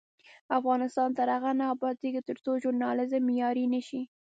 افغانستان 0.59 1.09
تر 1.17 1.27
هغو 1.35 1.51
نه 1.59 1.65
ابادیږي، 1.73 2.21
ترڅو 2.29 2.51
ژورنالیزم 2.61 3.21
معیاري 3.29 3.65
نشي. 3.73 4.01